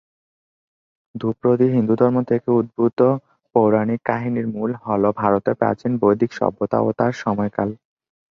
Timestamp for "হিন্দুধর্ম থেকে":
1.75-2.47